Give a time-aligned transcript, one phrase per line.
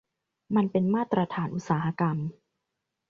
[0.55, 2.17] มันเป็นมาตรฐานอุตสาหกรรม